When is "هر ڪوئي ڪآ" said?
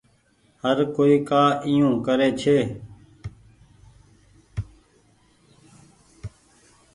0.63-1.43